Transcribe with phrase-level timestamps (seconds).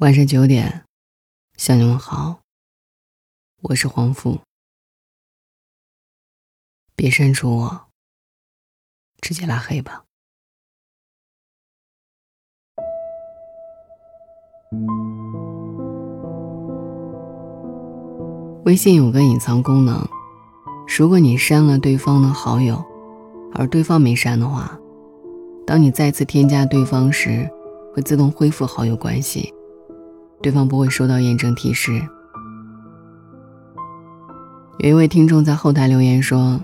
[0.00, 0.84] 晚上九点，
[1.56, 2.40] 向你们好，
[3.62, 4.40] 我是黄富。
[6.94, 7.86] 别删除我，
[9.22, 10.04] 直接拉黑吧。
[18.66, 20.06] 微信有个隐藏功能，
[20.98, 22.84] 如果你删了对方的好友，
[23.54, 24.78] 而对方没删的话，
[25.66, 27.48] 当你再次添加对方时，
[27.94, 29.54] 会自动恢复好友关系。
[30.46, 32.00] 对方不会收到验证提示。
[34.78, 36.60] 有一位听众在后台留言说：“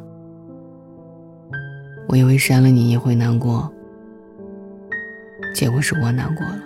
[2.06, 3.68] 我以为删了你也会难过，
[5.52, 6.62] 结果是我难过了。”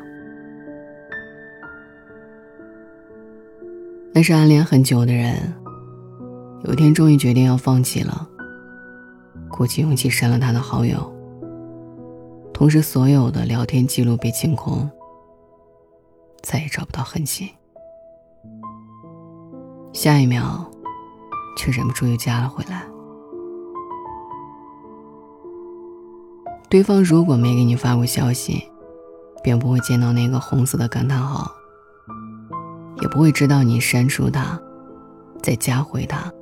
[4.13, 5.37] 那是暗恋很久的人，
[6.65, 8.29] 有一天终于决定要放弃了，
[9.49, 11.11] 鼓起勇气删了他的好友，
[12.53, 14.91] 同时所有的聊天记录被清空。
[16.49, 17.53] 再也找不到痕迹，
[19.93, 20.65] 下一秒，
[21.57, 22.85] 却忍不住又加了回来。
[26.71, 28.63] 对方如果没给你发过消息，
[29.43, 31.51] 便不会见到那个红色的感叹号，
[33.03, 34.57] 也不会知道你删除他，
[35.43, 36.33] 再加回他。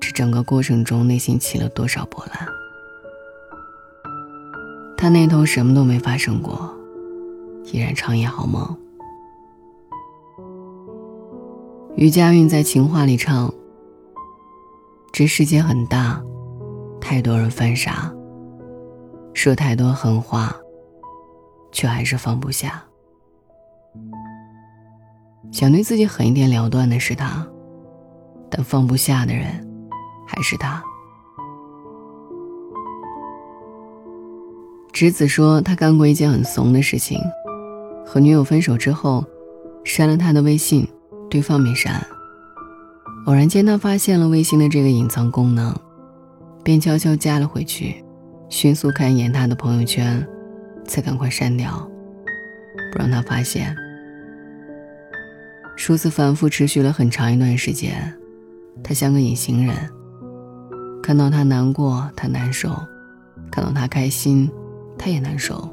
[0.00, 2.48] 这整个过程中，内心起了多少波澜？
[4.96, 6.76] 他那头什么都没发生过。
[7.64, 8.76] 依然长夜好梦。
[11.96, 13.52] 于佳韵在情话里唱
[15.12, 16.22] ：“这世界很大，
[17.00, 18.10] 太多人犯傻，
[19.34, 20.54] 说太多狠话，
[21.72, 22.82] 却还是放不下。
[25.52, 27.46] 想对自己狠一点了断的是他，
[28.48, 29.46] 但放不下的人
[30.26, 30.82] 还是他。”
[34.92, 37.18] 直子说，他干过一件很怂的事情。
[38.12, 39.24] 和女友分手之后，
[39.84, 40.84] 删了他的微信，
[41.30, 42.04] 对方没删。
[43.26, 45.72] 偶然间，他发现了微信的这个隐藏功能，
[46.64, 48.04] 便悄悄加了回去，
[48.48, 50.26] 迅速看一眼他的朋友圈，
[50.84, 51.88] 才赶快删掉，
[52.90, 53.72] 不让他发现。
[55.76, 58.12] 数次反复持续了很长一段时间，
[58.82, 59.76] 他像个隐形人，
[61.00, 62.70] 看到他难过，他难受；
[63.52, 64.50] 看到他开心，
[64.98, 65.72] 他也难受。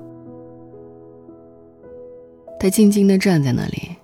[2.59, 3.95] 他静静地站在那里，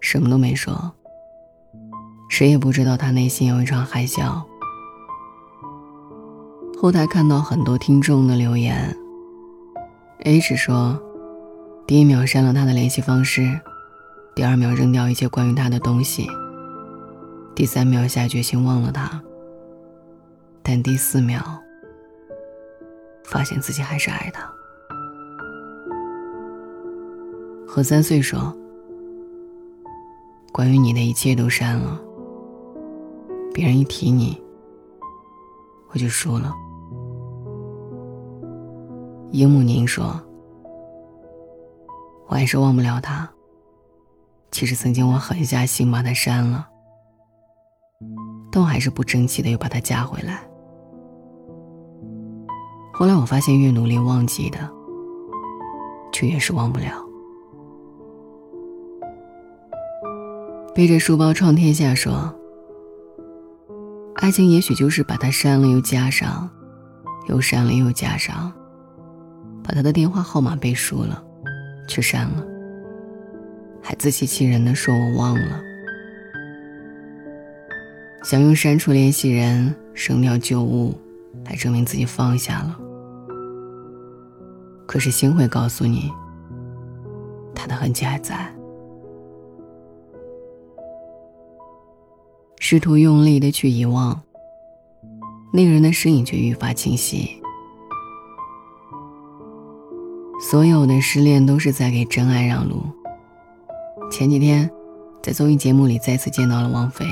[0.00, 0.92] 什么都没说。
[2.30, 4.42] 谁也不知道他内心有一场海啸。
[6.80, 8.96] 后台看到很多听众的留言
[10.20, 11.02] ，H 说
[11.84, 13.58] ：“第一秒删了他的联系方式，
[14.36, 16.28] 第二秒扔掉一切关于他的东西，
[17.56, 19.20] 第三秒下决心忘了他，
[20.62, 21.42] 但第四秒
[23.24, 24.48] 发现自己还是爱他。”
[27.70, 28.56] 和三岁说
[30.50, 32.00] ：“关于你的一切都删了。
[33.52, 34.42] 别人一提你，
[35.90, 36.54] 我就输了。”
[39.32, 40.18] 樱木宁说
[42.26, 43.28] ：“我还是忘不了他。
[44.50, 46.66] 其实曾经我狠下心把他删了，
[48.50, 50.40] 但我还是不争气的又把他加回来。
[52.94, 54.58] 后来我发现，越努力忘记的，
[56.10, 57.06] 却越是忘不了。”
[60.78, 62.32] 背着书包闯天下，说
[64.22, 66.48] ：“爱情也许就是把他删了又加上，
[67.26, 68.52] 又删了又加上，
[69.64, 71.20] 把他的电话号码背熟了，
[71.88, 72.46] 却删了，
[73.82, 75.60] 还自欺欺人的说我忘了，
[78.22, 80.96] 想用删除联系人、扔掉旧物
[81.44, 82.78] 来证明自己放下了。
[84.86, 86.08] 可是心会告诉你，
[87.52, 88.48] 他的痕迹还在。”
[92.70, 94.20] 试图用力的去遗忘，
[95.54, 97.40] 那个人的身影却愈发清晰。
[100.38, 102.82] 所有的失恋都是在给真爱让路。
[104.10, 104.70] 前几天，
[105.22, 107.06] 在综艺节目里再次见到了王菲。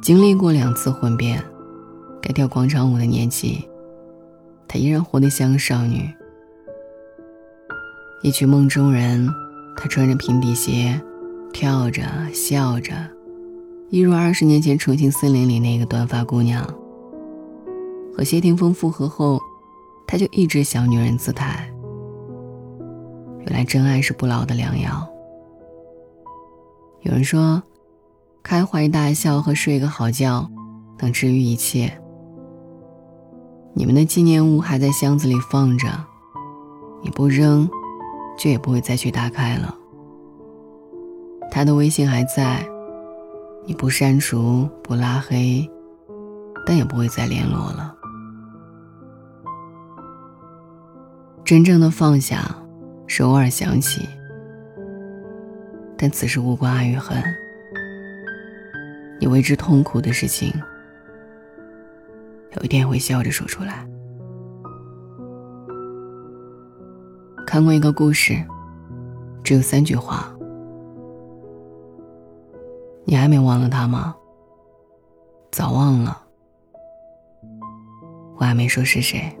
[0.00, 1.44] 经历过两次婚变，
[2.22, 3.68] 该跳广场舞的年纪，
[4.66, 6.10] 她依然活得像个少女。
[8.22, 9.28] 一曲梦中人，
[9.76, 10.98] 她穿着平底鞋，
[11.52, 12.02] 跳着
[12.32, 13.14] 笑着。
[13.88, 16.66] 一如二十年前《重庆森林》里那个短发姑娘，
[18.12, 19.40] 和谢霆锋复合后，
[20.08, 21.72] 她就一直小女人姿态。
[23.44, 25.08] 原来真爱是不老的良药。
[27.02, 27.62] 有人说，
[28.42, 30.50] 开怀大笑和睡个好觉，
[30.98, 31.96] 能治愈一切。
[33.72, 35.86] 你们的纪念物还在箱子里放着，
[37.04, 37.70] 你不扔，
[38.36, 39.72] 就也不会再去打开了。
[41.52, 42.66] 他的微信还在，
[43.66, 45.68] 你不删除不拉黑，
[46.64, 47.92] 但也不会再联络了。
[51.44, 52.56] 真正的放下，
[53.08, 54.08] 是偶尔想起，
[55.98, 57.20] 但此时无关爱与恨。
[59.18, 60.52] 你为之痛苦的事情，
[62.56, 63.84] 有一天会笑着说出来。
[67.44, 68.36] 看过一个故事，
[69.42, 70.35] 只有三句话。
[73.08, 74.16] 你还没忘了他吗？
[75.52, 76.22] 早忘了。
[78.36, 79.32] 我还没说是谁。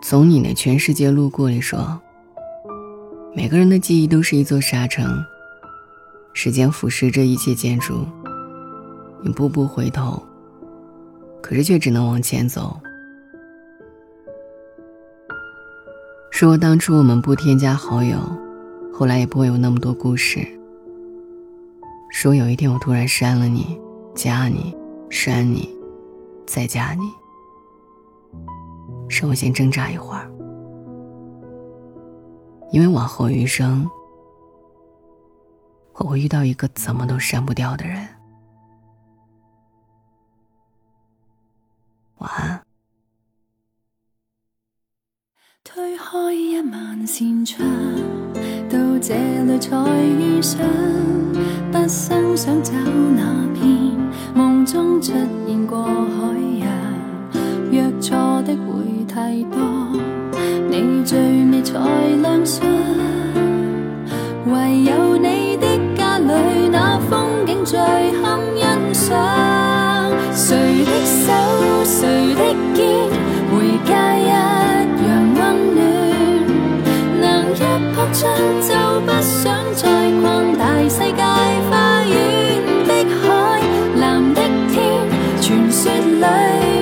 [0.00, 2.00] 从你的全世界路过里说，
[3.34, 5.04] 每个人的记忆都是一座沙城。
[6.32, 8.06] 时间腐蚀着一切建筑，
[9.20, 10.22] 你步步回头，
[11.42, 12.78] 可是却只能往前走。
[16.30, 18.16] 说当初我们不添加好友，
[18.96, 20.46] 后来也不会有那么多故事。
[22.12, 23.76] 说有一天我突然删了你，
[24.14, 24.72] 加你，
[25.10, 25.68] 删你，
[26.46, 27.02] 再加你，
[29.08, 30.30] 让我先挣扎一会儿，
[32.70, 33.84] 因为往后余生。
[35.94, 38.06] 我会遇到一个怎么都删不掉的人。
[42.18, 42.60] 晚安。
[45.64, 47.66] 推开一万扇窗，
[49.06, 49.12] 这
[49.44, 50.58] 里才遇上，
[51.70, 52.72] 不生想找
[53.14, 53.68] 那边
[54.34, 56.66] 梦中出现过海洋，
[57.70, 58.16] 若错
[58.46, 59.60] 的会太多，
[60.70, 61.78] 你最美才
[62.22, 62.66] 亮相，
[77.54, 77.58] 一
[77.94, 78.22] 扑张，
[78.60, 81.22] 就不想再逛大世界
[81.70, 82.12] 花园，
[82.84, 82.90] 碧
[83.22, 83.60] 海，
[84.00, 84.40] 蓝的
[84.70, 84.80] 天，
[85.40, 86.73] 传说里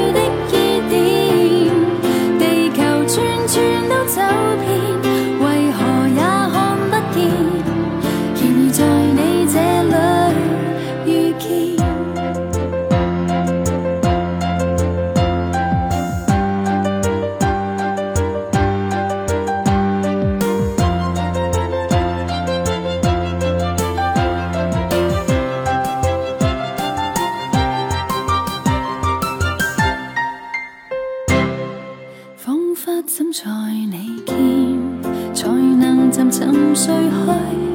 [36.44, 37.71] 沉睡去。